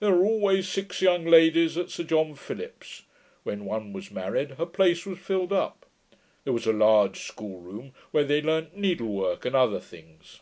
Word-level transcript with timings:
There 0.00 0.14
were 0.14 0.24
always 0.24 0.66
six 0.66 1.02
young 1.02 1.26
ladies 1.26 1.76
at 1.76 1.90
Sir 1.90 2.02
John 2.02 2.34
Philips's: 2.36 3.02
when 3.42 3.66
one 3.66 3.92
was 3.92 4.10
married, 4.10 4.52
her 4.52 4.64
place 4.64 5.04
was 5.04 5.18
filled 5.18 5.52
up. 5.52 5.84
There 6.44 6.54
was 6.54 6.64
a 6.66 6.72
large 6.72 7.20
school 7.26 7.60
room, 7.60 7.92
where 8.10 8.24
they 8.24 8.40
learnt 8.40 8.78
needlework 8.78 9.44
and 9.44 9.54
other 9.54 9.78
things.' 9.78 10.40